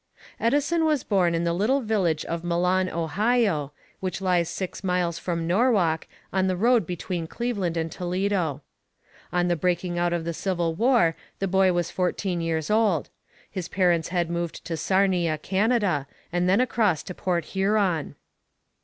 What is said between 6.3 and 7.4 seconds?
on the road between